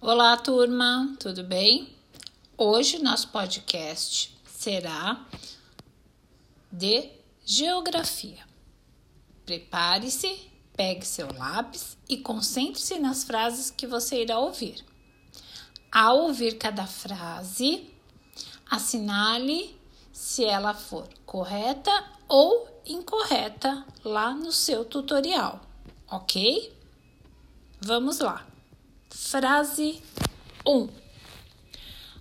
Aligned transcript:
Olá, 0.00 0.36
turma, 0.36 1.16
tudo 1.18 1.42
bem? 1.42 1.92
Hoje 2.56 3.02
nosso 3.02 3.28
podcast 3.30 4.32
será 4.46 5.26
de 6.70 7.10
geografia. 7.44 8.38
Prepare-se, 9.44 10.52
pegue 10.76 11.04
seu 11.04 11.26
lápis 11.36 11.98
e 12.08 12.16
concentre-se 12.16 13.00
nas 13.00 13.24
frases 13.24 13.72
que 13.72 13.88
você 13.88 14.22
irá 14.22 14.38
ouvir. 14.38 14.84
Ao 15.90 16.18
ouvir 16.18 16.58
cada 16.58 16.86
frase, 16.86 17.90
assinale 18.70 19.76
se 20.12 20.44
ela 20.44 20.74
for 20.74 21.08
correta 21.26 21.90
ou 22.28 22.68
incorreta 22.86 23.84
lá 24.04 24.32
no 24.32 24.52
seu 24.52 24.84
tutorial, 24.84 25.60
ok? 26.08 26.72
Vamos 27.80 28.20
lá. 28.20 28.46
Frase 29.10 30.02
1. 30.66 30.88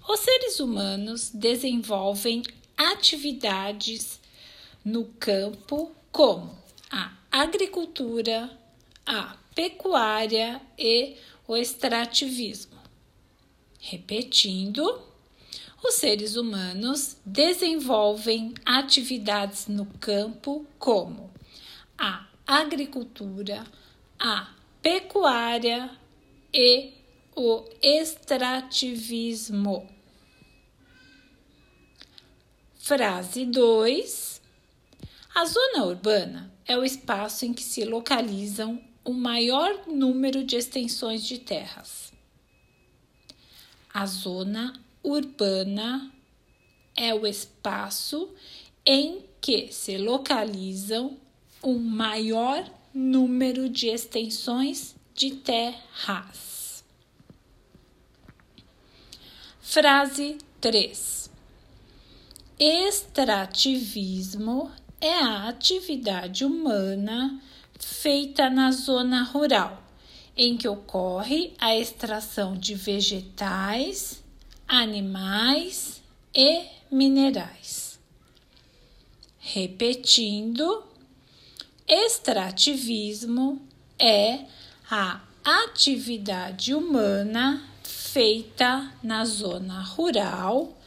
Os 0.07 0.19
seres 0.21 0.59
humanos 0.61 1.29
desenvolvem 1.33 2.41
atividades 2.77 4.21
no 4.85 5.03
campo 5.19 5.91
como 6.13 6.57
a 6.89 7.11
agricultura, 7.29 8.49
a 9.05 9.35
pecuária 9.53 10.61
e 10.77 11.17
o 11.45 11.57
extrativismo. 11.57 12.77
Repetindo, 13.81 15.01
os 15.83 15.95
seres 15.95 16.37
humanos 16.37 17.17
desenvolvem 17.25 18.53
atividades 18.65 19.67
no 19.67 19.85
campo 19.99 20.65
como 20.79 21.29
a 21.97 22.25
agricultura, 22.47 23.65
a 24.17 24.53
pecuária 24.81 25.91
e 26.53 26.93
o 27.35 27.63
extrativismo. 27.81 29.89
Frase 32.77 33.45
2. 33.45 34.41
A 35.35 35.45
zona 35.45 35.85
urbana 35.85 36.51
é 36.65 36.77
o 36.77 36.83
espaço 36.83 37.45
em 37.45 37.53
que 37.53 37.63
se 37.63 37.85
localizam 37.85 38.81
o 39.05 39.13
maior 39.13 39.87
número 39.87 40.43
de 40.43 40.55
extensões 40.55 41.25
de 41.25 41.37
terras. 41.37 42.11
A 43.93 44.05
zona 44.05 44.73
urbana 45.03 46.11
é 46.95 47.13
o 47.13 47.25
espaço 47.25 48.29
em 48.85 49.23
que 49.39 49.71
se 49.71 49.97
localizam 49.97 51.17
o 51.61 51.79
maior 51.79 52.69
número 52.93 53.69
de 53.69 53.87
extensões 53.87 54.96
de 55.17 55.31
terras. 55.31 56.85
Frase 59.59 60.37
3. 60.61 61.31
Extrativismo 62.59 64.71
é 65.01 65.15
a 65.15 65.49
atividade 65.49 66.45
humana 66.45 67.41
feita 67.79 68.47
na 68.47 68.71
zona 68.71 69.23
rural, 69.23 69.81
em 70.35 70.55
que 70.55 70.67
ocorre 70.67 71.55
a 71.57 71.75
extração 71.75 72.55
de 72.55 72.75
vegetais 72.75 74.23
animais 74.67 75.99
e 76.31 76.63
minerais. 76.91 77.99
Repetindo, 79.39 80.83
extrativismo 81.87 83.59
é 83.97 84.45
a 84.89 85.21
atividade 85.43 86.73
humana 86.73 87.63
feita 87.83 88.91
na 89.03 89.25
zona 89.25 89.81
rural 89.81 90.77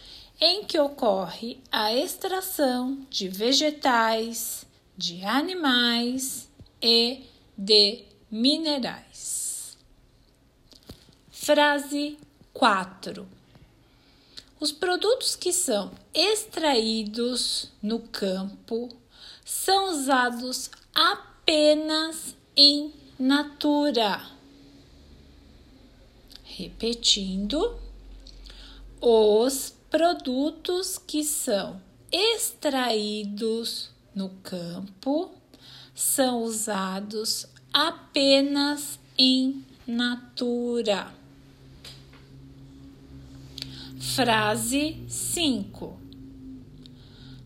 em 0.41 0.65
que 0.65 0.79
ocorre 0.79 1.59
a 1.71 1.93
extração 1.93 3.07
de 3.11 3.29
vegetais, 3.29 4.67
de 4.97 5.25
animais 5.25 6.49
e 6.81 7.25
de 7.57 8.05
minerais. 8.31 9.77
Frase 11.31 12.19
4 12.53 13.41
os 14.61 14.71
produtos 14.71 15.35
que 15.35 15.55
são 15.55 15.91
extraídos 16.13 17.71
no 17.83 17.99
campo 18.01 18.91
são 19.43 19.89
usados 19.89 20.71
apenas 20.95 22.37
em 22.55 22.93
natura. 23.21 24.19
Repetindo, 26.43 27.79
os 28.99 29.75
produtos 29.91 30.97
que 30.97 31.23
são 31.23 31.83
extraídos 32.11 33.91
no 34.15 34.31
campo 34.43 35.33
são 35.95 36.45
usados 36.45 37.47
apenas 37.71 38.99
em 39.19 39.67
natura. 39.87 41.13
Frase 44.15 44.99
5. 45.07 46.01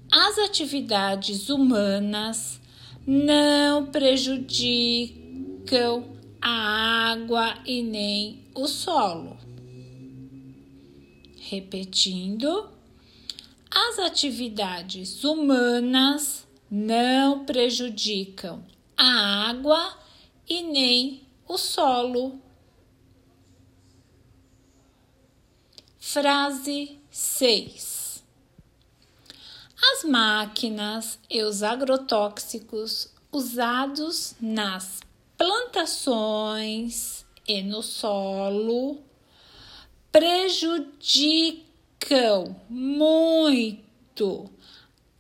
As 0.09 0.39
atividades 0.39 1.49
humanas 1.49 2.61
não 3.05 3.87
prejudicam 3.87 5.24
a 6.41 7.13
água 7.13 7.59
e 7.65 7.83
nem 7.83 8.45
o 8.55 8.69
solo. 8.69 9.39
Repetindo, 11.39 12.69
as 13.71 13.99
atividades 13.99 15.25
humanas 15.25 16.47
não 16.71 17.45
prejudicam 17.45 18.63
a 18.97 19.49
água 19.49 19.99
e 20.49 20.63
nem 20.63 21.27
o 21.49 21.57
solo. 21.57 22.41
Frase 25.99 26.99
6. 27.11 28.23
As 29.93 30.05
máquinas 30.05 31.19
e 31.29 31.43
os 31.43 31.63
agrotóxicos 31.63 33.13
usados 33.33 34.37
nas 34.41 35.04
plantações 35.37 37.25
e 37.47 37.63
no 37.63 37.83
solo 37.83 39.03
prejudicam 40.11 41.65
muito 42.69 44.51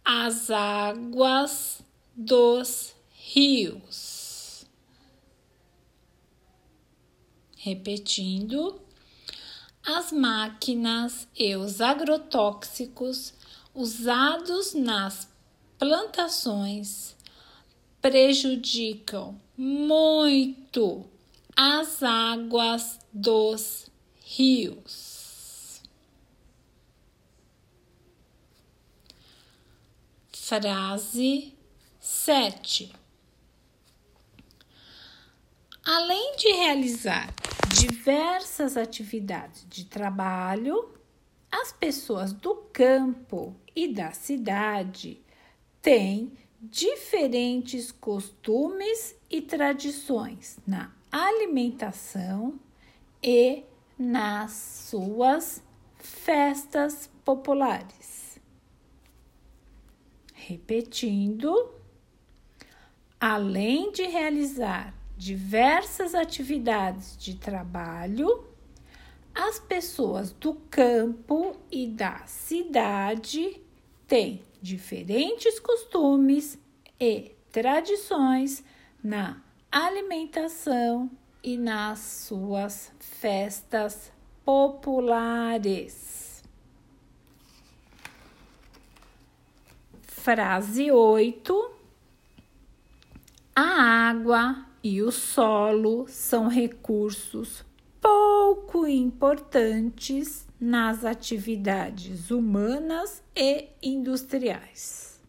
as 0.05 0.51
águas 0.51 1.83
dos 2.15 2.95
rios. 3.11 4.65
Repetindo, 7.57 8.81
as 9.85 10.13
máquinas 10.13 11.27
e 11.37 11.57
os 11.57 11.81
agrotóxicos 11.81 13.35
usados 13.75 14.75
nas 14.75 15.29
plantações 15.79 17.14
prejudicam 18.05 19.41
muito 19.57 21.07
as 21.57 22.03
águas 22.03 23.01
dos 23.11 23.91
rios. 24.23 25.81
Frase 30.31 31.55
7. 31.99 32.93
Além 35.83 36.37
de 36.37 36.53
realizar 36.53 37.33
diversas 37.75 38.77
atividades 38.77 39.67
de 39.67 39.87
trabalho, 39.87 40.95
as 41.51 41.73
pessoas 41.73 42.35
do 42.35 42.55
campo 42.71 43.57
e 43.75 43.89
da 43.89 44.13
cidade 44.13 45.25
têm 45.81 46.44
diferentes 46.71 47.93
costumes 47.93 49.15
e 49.31 49.43
tradições 49.43 50.59
na 50.67 50.93
alimentação 51.11 52.59
e 53.23 53.65
nas 53.99 54.53
suas 54.53 55.63
festas 55.99 57.11
populares. 57.25 58.41
Repetindo, 60.33 61.73
além 63.21 63.93
de 63.93 64.03
realizar 64.03 64.95
diversas 65.17 66.15
atividades 66.15 67.17
de 67.17 67.37
trabalho, 67.37 68.47
as 69.35 69.59
pessoas 69.59 70.33
do 70.33 70.55
campo 70.71 71.57
e 71.71 71.87
da 71.87 72.27
cidade 72.27 73.61
têm 74.07 74.43
diferentes 74.61 75.59
costumes 75.61 76.59
e 77.01 77.33
tradições 77.51 78.65
na 79.03 79.43
alimentação 79.71 81.11
e 81.43 81.57
nas 81.57 81.99
suas 81.99 82.93
festas 82.99 84.11
populares. 84.45 86.43
Frase 90.03 90.91
8. 90.91 91.71
A 93.55 94.09
água 94.09 94.67
e 94.83 95.03
o 95.03 95.13
solo 95.13 96.07
são 96.09 96.49
recursos 96.49 97.65
pouco 98.55 98.87
importantes 98.87 100.47
nas 100.61 101.05
atividades 101.05 102.31
humanas 102.31 103.21
e 103.35 103.69
industriais. 103.83 105.21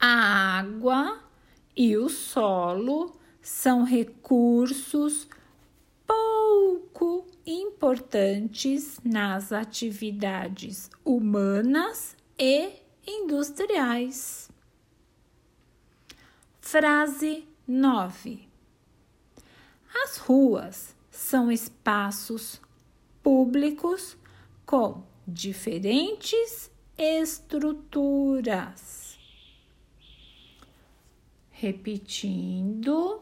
A 0.00 0.58
água 0.58 1.22
e 1.76 1.96
o 1.96 2.08
solo 2.08 3.16
são 3.40 3.84
recursos 3.84 5.28
pouco 6.04 7.24
importantes 7.46 8.98
nas 9.04 9.52
atividades 9.52 10.90
humanas 11.04 12.16
e 12.36 12.72
industriais. 13.06 14.50
Frase 16.60 17.46
9. 17.66 18.49
As 19.94 20.18
ruas 20.18 20.94
são 21.10 21.50
espaços 21.50 22.60
públicos 23.22 24.16
com 24.64 25.02
diferentes 25.26 26.70
estruturas. 26.96 29.18
Repetindo, 31.50 33.20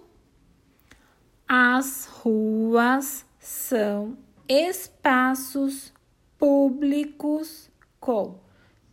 as 1.46 2.04
ruas 2.06 3.24
são 3.40 4.18
espaços 4.46 5.92
públicos 6.38 7.70
com 7.98 8.38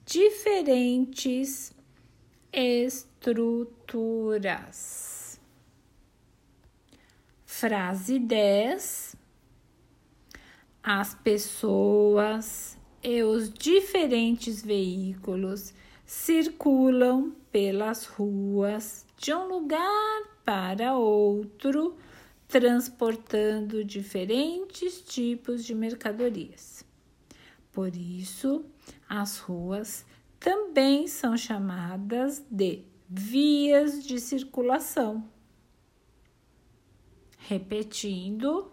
diferentes 0.06 1.75
estruturas. 2.54 5.14
Frase 7.57 8.19
10. 8.19 9.16
As 10.84 11.16
pessoas 11.16 12.78
e 13.02 13.24
os 13.24 13.50
diferentes 13.50 14.62
veículos 14.62 15.74
circulam 16.06 17.34
pelas 17.54 18.07
ruas 18.07 19.06
de 19.18 19.34
um 19.34 19.48
lugar 19.48 20.24
para 20.44 20.98
outro, 20.98 21.96
transportando 22.46 23.86
diferentes 23.86 25.00
tipos 25.00 25.63
de 25.63 25.74
mercadorias. 25.74 26.84
Por 27.72 27.96
isso, 27.96 28.66
as 29.07 29.38
ruas 29.38 30.06
também 30.42 31.07
são 31.07 31.38
chamadas 31.38 32.44
de 32.52 32.84
vias 33.10 34.04
de 34.06 34.19
circulação. 34.19 35.34
Repetindo, 37.47 38.71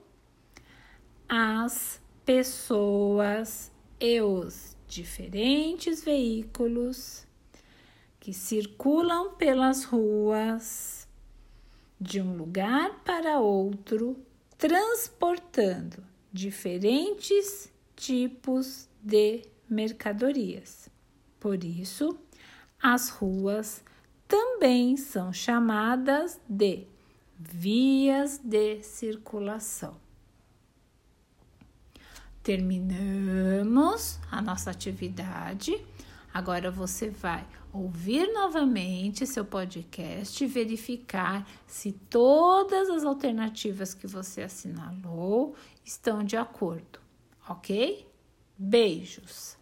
as 1.28 2.00
pessoas 2.24 3.70
e 4.00 4.18
os 4.22 4.74
diferentes 4.88 6.02
veículos 6.02 7.26
que 8.18 8.32
circulam 8.32 9.34
pelas 9.34 9.84
ruas 9.84 11.06
de 12.00 12.22
um 12.22 12.34
lugar 12.34 13.02
para 13.04 13.40
outro, 13.40 14.16
transportando 14.56 16.02
diferentes 16.32 17.70
tipos 17.94 18.88
de 19.02 19.42
mercadorias. 19.68 20.88
Por 21.38 21.62
isso, 21.62 22.18
as 22.82 23.10
ruas 23.10 23.84
também 24.26 24.96
são 24.96 25.30
chamadas 25.30 26.40
de 26.48 26.86
vias 27.50 28.38
de 28.38 28.82
circulação. 28.82 29.96
Terminamos 32.42 34.18
a 34.30 34.42
nossa 34.42 34.70
atividade. 34.70 35.74
Agora 36.32 36.70
você 36.70 37.10
vai 37.10 37.46
ouvir 37.72 38.32
novamente 38.32 39.26
seu 39.26 39.44
podcast 39.44 40.42
e 40.42 40.46
verificar 40.46 41.46
se 41.66 41.92
todas 41.92 42.90
as 42.90 43.04
alternativas 43.04 43.94
que 43.94 44.06
você 44.06 44.42
assinalou 44.42 45.54
estão 45.84 46.22
de 46.24 46.36
acordo, 46.36 47.00
ok? 47.48 48.06
Beijos! 48.58 49.61